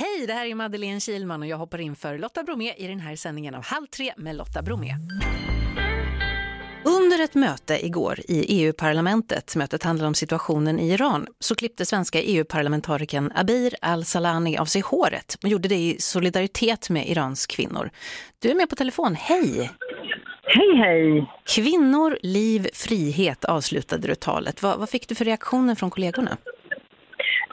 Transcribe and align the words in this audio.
Hej, 0.00 0.26
det 0.26 0.32
här 0.32 0.46
är 0.46 0.54
Madeleine 0.54 1.00
Kilman 1.00 1.42
och 1.42 1.48
jag 1.48 1.56
hoppar 1.56 1.80
in 1.80 1.96
för 1.96 2.18
Lotta 2.18 2.42
Bromé 2.42 2.74
i 2.76 2.86
den 2.86 3.00
här 3.00 3.16
sändningen 3.16 3.54
av 3.54 3.64
Halv 3.64 3.86
tre 3.86 4.12
med 4.16 4.36
Lotta 4.36 4.62
Bromé. 4.62 4.94
Under 6.84 7.24
ett 7.24 7.34
möte 7.34 7.86
igår 7.86 8.20
i 8.28 8.62
EU-parlamentet, 8.62 9.56
mötet 9.56 9.82
handlar 9.82 10.06
om 10.06 10.14
situationen 10.14 10.80
i 10.80 10.92
Iran, 10.92 11.26
så 11.38 11.54
klippte 11.54 11.86
svenska 11.86 12.20
EU-parlamentarikern 12.20 13.32
Abir 13.34 13.74
al-Salani 13.80 14.58
av 14.58 14.64
sig 14.64 14.82
håret 14.82 15.38
och 15.42 15.48
gjorde 15.48 15.68
det 15.68 15.76
i 15.78 15.96
solidaritet 15.98 16.90
med 16.90 17.08
Irans 17.08 17.46
kvinnor. 17.46 17.90
Du 18.38 18.50
är 18.50 18.54
med 18.54 18.68
på 18.68 18.76
telefon, 18.76 19.14
hej! 19.14 19.70
Hej, 20.42 20.76
hej! 20.76 21.30
Kvinnor, 21.54 22.18
liv, 22.22 22.68
frihet 22.74 23.44
avslutade 23.44 24.08
du 24.08 24.14
talet. 24.14 24.62
Vad, 24.62 24.78
vad 24.78 24.90
fick 24.90 25.08
du 25.08 25.14
för 25.14 25.24
reaktioner 25.24 25.74
från 25.74 25.90
kollegorna? 25.90 26.36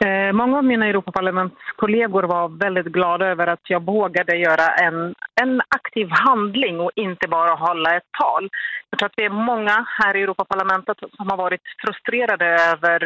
Eh, 0.04 0.32
många 0.32 0.58
av 0.58 0.64
mina 0.64 0.86
Europaparlamentskollegor 0.86 2.22
var 2.22 2.48
väldigt 2.48 2.86
glada 2.86 3.26
över 3.26 3.46
att 3.46 3.70
jag 3.70 3.84
vågade 3.84 4.36
göra 4.36 4.66
en, 4.68 5.14
en 5.40 5.60
aktiv 5.68 6.08
handling 6.10 6.80
och 6.80 6.90
inte 6.94 7.28
bara 7.28 7.54
hålla 7.54 7.96
ett 7.96 8.08
tal. 8.20 8.48
Jag 8.90 8.98
tror 8.98 9.06
att 9.06 9.16
det 9.16 9.24
är 9.24 9.30
många 9.30 9.86
här 9.98 10.16
i 10.16 10.22
Europaparlamentet 10.22 10.98
som 11.16 11.30
har 11.30 11.36
varit 11.36 11.60
frustrerade 11.84 12.46
över 12.46 13.04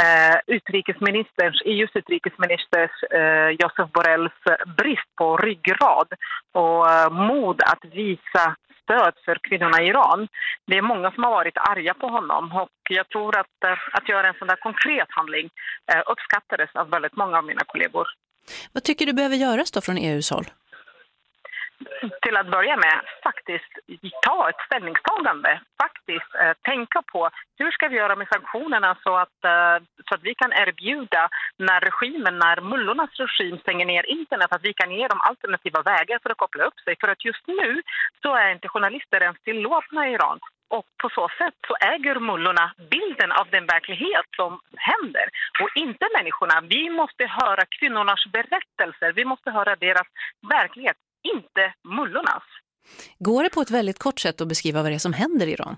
eh, 0.00 0.36
utrikesministerns, 0.46 1.62
EUs 1.64 1.90
utrikesministers 1.94 2.90
eh, 3.10 3.48
Josef 3.48 3.92
Borrells 3.92 4.32
brist 4.78 5.16
på 5.18 5.36
ryggrad 5.36 6.08
och 6.52 6.90
eh, 6.90 7.10
mod 7.10 7.60
att 7.62 7.84
visa 7.92 8.56
stöd 8.82 9.14
för 9.24 9.38
kvinnorna 9.48 9.82
i 9.82 9.86
Iran. 9.86 10.28
Det 10.66 10.76
är 10.78 10.82
många 10.82 11.10
som 11.12 11.24
har 11.24 11.30
varit 11.30 11.56
arga 11.56 11.94
på 11.94 12.08
honom 12.08 12.52
och 12.52 12.70
jag 12.90 13.08
tror 13.08 13.38
att, 13.38 13.64
eh, 13.64 13.78
att 13.92 14.08
göra 14.08 14.28
en 14.28 14.34
sån 14.38 14.48
där 14.48 14.56
konkret 14.56 15.08
handling 15.10 15.50
eh, 15.92 16.02
uppskattades 16.06 16.70
av 16.74 16.90
väldigt 16.90 17.16
många 17.16 17.38
av 17.38 17.44
mina 17.44 17.64
kollegor. 17.66 18.08
Vad 18.72 18.82
tycker 18.82 19.06
du 19.06 19.12
behöver 19.12 19.36
göras 19.36 19.70
då 19.70 19.80
från 19.80 19.96
EUs 19.96 20.30
håll? 20.30 20.46
till 22.22 22.36
att 22.36 22.50
börja 22.50 22.76
med 22.76 23.00
faktiskt 23.42 24.22
ta 24.22 24.48
ett 24.48 24.66
ställningstagande. 24.66 25.60
Faktiskt 25.82 26.34
eh, 26.34 26.52
tänka 26.62 27.02
på 27.12 27.30
hur 27.58 27.70
ska 27.70 27.88
vi 27.88 27.96
göra 27.96 28.16
med 28.16 28.28
sanktionerna 28.28 28.96
så 29.02 29.16
att, 29.16 29.44
eh, 29.44 29.84
så 30.08 30.14
att 30.14 30.22
vi 30.22 30.34
kan 30.34 30.52
erbjuda 30.52 31.28
när 31.56 31.80
regimen, 31.80 32.38
när 32.38 32.60
mullornas 32.60 33.10
regim 33.16 33.58
stänger 33.58 33.86
ner 33.86 34.06
internet, 34.06 34.52
att 34.52 34.64
vi 34.64 34.72
kan 34.72 34.90
ge 34.90 35.08
dem 35.08 35.20
alternativa 35.20 35.82
vägar 35.82 36.18
för 36.22 36.30
att 36.30 36.36
koppla 36.36 36.64
upp 36.64 36.80
sig. 36.80 36.96
För 37.00 37.08
att 37.08 37.24
just 37.24 37.46
nu 37.46 37.82
så 38.22 38.34
är 38.34 38.50
inte 38.50 38.68
journalister 38.68 39.22
ens 39.22 39.40
tillåtna 39.40 40.08
i 40.08 40.12
Iran. 40.12 40.38
Och 40.68 40.86
på 41.02 41.08
så 41.08 41.28
sätt 41.38 41.54
så 41.66 41.74
äger 41.76 42.20
mullorna 42.20 42.74
bilden 42.90 43.32
av 43.32 43.46
den 43.50 43.66
verklighet 43.66 44.26
som 44.36 44.60
händer 44.76 45.26
och 45.60 45.70
inte 45.74 46.06
människorna. 46.16 46.60
Vi 46.60 46.90
måste 46.90 47.24
höra 47.26 47.64
kvinnornas 47.78 48.24
berättelser, 48.32 49.12
vi 49.12 49.24
måste 49.24 49.50
höra 49.50 49.76
deras 49.76 50.06
verklighet 50.48 50.96
inte 51.22 51.74
mullornas. 51.84 52.42
Går 53.18 53.42
det 53.42 53.50
på 53.50 53.60
ett 53.60 53.70
väldigt 53.70 53.98
kort 53.98 54.18
sätt 54.20 54.40
att 54.40 54.48
beskriva 54.48 54.82
vad 54.82 54.90
det 54.90 54.94
är 54.94 54.98
som 54.98 55.12
händer 55.12 55.46
i 55.46 55.52
Iran? 55.52 55.76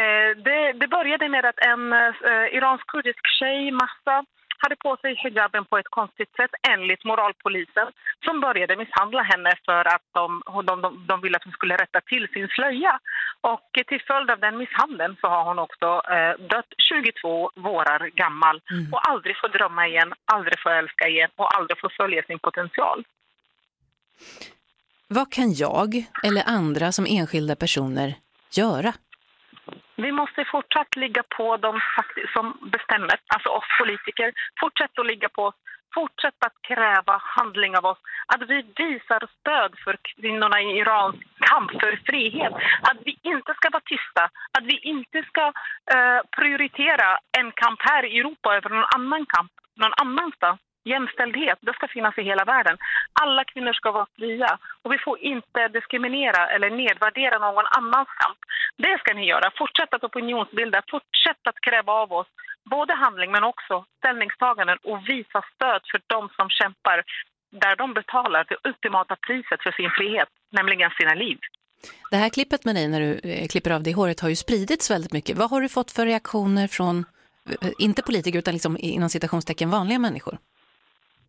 Eh, 0.00 0.30
det, 0.44 0.72
det, 0.72 0.88
började 0.88 1.28
med 1.28 1.44
att 1.44 1.58
en 1.58 1.92
eh, 1.92 2.56
iransk-kurdisk 2.56 3.26
tjej, 3.38 3.70
Massa, 3.70 4.24
hade 4.58 4.76
på 4.76 4.96
sig 4.96 5.14
hijaben 5.14 5.64
på 5.64 5.78
ett 5.78 5.88
konstigt 5.88 6.32
sätt 6.36 6.50
enligt 6.68 7.04
moralpolisen 7.04 7.88
som 8.24 8.40
började 8.40 8.76
misshandla 8.76 9.22
henne 9.22 9.52
för 9.66 9.84
att 9.94 10.06
de, 10.14 10.42
de, 10.66 10.82
de, 10.82 11.06
de 11.06 11.20
ville 11.20 11.36
att 11.36 11.44
hon 11.44 11.52
skulle 11.52 11.76
rätta 11.76 12.00
till 12.00 12.28
sin 12.32 12.48
slöja. 12.48 12.98
Och 13.40 13.70
till 13.86 14.02
följd 14.06 14.30
av 14.30 14.38
den 14.40 14.56
misshandeln 14.56 15.16
så 15.20 15.26
har 15.28 15.44
hon 15.44 15.58
också 15.58 16.02
eh, 16.14 16.34
dött 16.52 16.72
22 16.88 17.50
vårar 17.54 18.10
gammal 18.22 18.60
mm. 18.70 18.92
och 18.92 19.08
aldrig 19.08 19.36
får 19.40 19.48
drömma 19.48 19.86
igen, 19.88 20.14
aldrig 20.24 20.60
får 20.62 20.70
älska 20.70 21.08
igen 21.08 21.30
och 21.36 21.56
aldrig 21.56 21.80
får 21.80 21.92
följa 21.96 22.22
sin 22.22 22.38
potential. 22.38 23.04
Vad 25.10 25.32
kan 25.32 25.52
jag 25.52 25.88
eller 26.26 26.42
andra 26.46 26.92
som 26.92 27.06
enskilda 27.08 27.56
personer 27.56 28.08
göra? 28.60 28.92
Vi 29.96 30.12
måste 30.12 30.44
fortsatt 30.52 30.96
ligga 30.96 31.22
på 31.36 31.56
de 31.56 31.80
som 32.34 32.46
bestämmer, 32.72 33.16
alltså 33.34 33.48
oss 33.48 33.68
politiker. 33.80 34.32
Fortsätt 34.60 34.98
att 34.98 35.06
ligga 35.06 35.28
på 35.28 35.42
oss. 35.42 35.54
Fortsätt 35.94 36.38
att 36.46 36.56
kräva 36.68 37.14
handling 37.36 37.76
av 37.76 37.84
oss. 37.84 37.98
Att 38.32 38.42
vi 38.50 38.58
visar 38.76 39.20
stöd 39.38 39.72
för 39.84 39.96
kvinnorna 40.10 40.60
i 40.60 40.78
Irans 40.80 41.16
kamp 41.48 41.70
för 41.70 42.00
frihet. 42.06 42.54
Att 42.90 42.98
vi 43.04 43.18
inte 43.22 43.54
ska 43.54 43.70
vara 43.70 43.88
tysta. 43.94 44.24
Att 44.58 44.64
vi 44.72 44.78
inte 44.94 45.18
ska 45.30 45.44
uh, 45.96 46.20
prioritera 46.38 47.08
en 47.38 47.52
kamp 47.52 47.80
här 47.90 48.02
i 48.04 48.18
Europa 48.18 48.56
över 48.56 48.70
någon 48.70 48.90
annan 48.96 49.26
kamp 49.26 49.52
någon 49.80 49.94
annanstans 50.02 50.60
jämställdhet, 50.84 51.58
det 51.60 51.72
ska 51.72 51.88
finnas 51.88 52.18
i 52.18 52.22
hela 52.22 52.44
världen. 52.44 52.76
Alla 53.22 53.44
kvinnor 53.44 53.72
ska 53.72 53.92
vara 53.92 54.06
fria 54.16 54.58
och 54.82 54.92
vi 54.92 54.98
får 54.98 55.18
inte 55.18 55.68
diskriminera 55.68 56.50
eller 56.54 56.70
nedvärdera 56.70 57.38
någon 57.38 57.68
annans 57.78 58.08
kamp. 58.20 58.38
Det 58.76 58.98
ska 58.98 59.14
ni 59.14 59.26
göra. 59.26 59.52
Fortsätt 59.58 59.94
att 59.94 60.04
opinionsbilda, 60.04 60.82
fortsätt 60.90 61.42
att 61.48 61.60
kräva 61.60 61.92
av 61.92 62.12
oss 62.12 62.26
både 62.70 62.94
handling 62.94 63.30
men 63.30 63.44
också 63.44 63.84
ställningstaganden 63.98 64.78
och 64.82 65.08
visa 65.08 65.42
stöd 65.54 65.82
för 65.90 66.00
de 66.06 66.28
som 66.36 66.48
kämpar 66.50 67.02
där 67.50 67.76
de 67.76 67.94
betalar 67.94 68.46
det 68.48 68.68
ultimata 68.68 69.16
priset 69.16 69.62
för 69.62 69.72
sin 69.72 69.90
frihet, 69.90 70.28
nämligen 70.50 70.90
sina 70.90 71.14
liv. 71.14 71.38
Det 72.10 72.16
här 72.16 72.28
klippet 72.28 72.64
med 72.64 72.74
dig 72.74 72.88
när 72.88 73.00
du 73.00 73.30
eh, 73.30 73.46
klipper 73.48 73.70
av 73.70 73.82
dig 73.82 73.92
håret 73.92 74.20
har 74.20 74.28
ju 74.28 74.36
spridits 74.36 74.90
väldigt 74.90 75.12
mycket. 75.12 75.36
Vad 75.36 75.50
har 75.50 75.60
du 75.60 75.68
fått 75.68 75.90
för 75.90 76.06
reaktioner 76.06 76.66
från, 76.66 77.04
eh, 77.62 77.70
inte 77.78 78.02
politiker 78.02 78.38
utan 78.38 78.54
liksom 78.54 78.76
inom 78.80 79.08
citationstecken 79.08 79.70
vanliga 79.70 79.98
människor? 79.98 80.38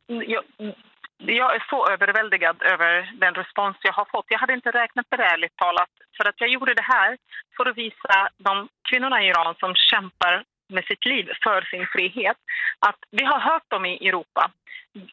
Mm, 0.09 0.23
jag, 0.27 0.43
mm, 0.59 0.75
jag 1.17 1.55
är 1.55 1.63
så 1.69 1.87
överväldigad 1.89 2.61
över 2.61 3.11
den 3.13 3.33
respons 3.33 3.77
jag 3.81 3.93
har 3.93 4.05
fått. 4.05 4.25
Jag 4.29 4.39
hade 4.39 4.53
inte 4.53 4.71
räknat 4.71 5.05
med 5.11 5.19
det 5.19 5.25
ärligt 5.25 5.55
talat. 5.55 5.89
För 6.17 6.29
att 6.29 6.41
jag 6.41 6.49
gjorde 6.49 6.73
det 6.73 6.87
här 6.95 7.17
för 7.57 7.65
att 7.65 7.77
visa 7.77 8.29
de 8.37 8.67
kvinnorna 8.89 9.23
i 9.23 9.27
Iran 9.27 9.55
som 9.59 9.75
kämpar 9.75 10.43
med 10.69 10.85
sitt 10.85 11.05
liv 11.05 11.29
för 11.43 11.61
sin 11.61 11.87
frihet. 11.87 12.37
Att 12.79 12.99
vi 13.11 13.23
har 13.23 13.39
hört 13.39 13.69
dem 13.69 13.85
i 13.85 14.07
Europa. 14.07 14.51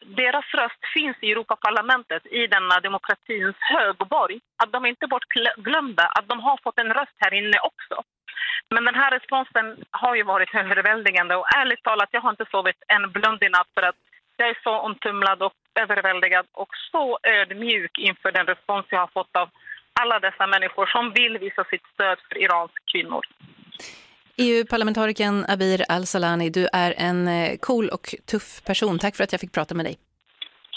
Deras 0.05 0.45
röst 0.53 0.81
finns 0.93 1.17
i 1.21 1.31
Europaparlamentet, 1.31 2.25
i 2.25 2.47
denna 2.47 2.79
demokratins 2.79 3.55
högborg. 3.59 4.39
Att 4.63 4.71
de 4.71 4.85
inte 4.85 5.05
är 5.05 5.07
bortglömda, 5.07 6.03
att 6.03 6.27
de 6.27 6.39
har 6.39 6.57
fått 6.63 6.79
en 6.79 6.93
röst 6.93 7.15
här 7.17 7.33
inne 7.33 7.59
också. 7.59 8.03
Men 8.69 8.85
den 8.85 8.95
här 8.95 9.11
responsen 9.11 9.83
har 9.91 10.15
ju 10.15 10.23
varit 10.23 10.55
överväldigande 10.55 11.35
och 11.35 11.55
ärligt 11.55 11.83
talat, 11.83 12.09
jag 12.11 12.21
har 12.21 12.29
inte 12.29 12.45
sovit 12.51 12.83
en 12.87 13.11
blund 13.11 13.43
i 13.43 13.49
natt 13.49 13.67
för 13.73 13.81
att 13.81 13.95
jag 14.37 14.49
är 14.49 14.59
så 14.63 14.73
omtumlad 14.87 15.41
och 15.41 15.53
överväldigad 15.83 16.45
och 16.51 16.69
så 16.91 17.19
ödmjuk 17.23 17.97
inför 17.97 18.31
den 18.31 18.45
respons 18.45 18.85
jag 18.89 18.99
har 18.99 19.07
fått 19.07 19.35
av 19.35 19.49
alla 20.01 20.19
dessa 20.19 20.47
människor 20.47 20.85
som 20.85 21.13
vill 21.13 21.37
visa 21.37 21.63
sitt 21.63 21.85
stöd 21.93 22.17
för 22.27 22.37
Irans 22.43 22.71
kvinnor. 22.91 23.23
EU-parlamentarikern 24.37 25.45
Abir 25.47 25.81
Al-Salani, 25.89 26.49
du 26.49 26.67
är 26.73 26.93
en 26.97 27.27
eh, 27.27 27.57
cool 27.57 27.89
och 27.89 28.15
tuff 28.31 28.61
person. 28.65 28.99
Tack 28.99 29.15
för 29.15 29.23
att 29.23 29.31
jag 29.31 29.41
fick 29.41 29.53
prata 29.53 29.75
med 29.75 29.85
dig. 29.85 29.97